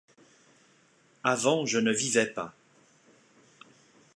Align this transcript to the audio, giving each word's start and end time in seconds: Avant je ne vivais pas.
Avant 1.23 1.67
je 1.67 1.77
ne 1.77 1.91
vivais 1.91 2.25
pas. 2.25 2.55